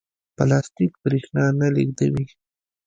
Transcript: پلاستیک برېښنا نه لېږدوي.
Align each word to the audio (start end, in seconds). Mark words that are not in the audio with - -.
پلاستیک 0.35 0.93
برېښنا 1.03 1.45
نه 1.59 1.67
لېږدوي. 1.75 2.25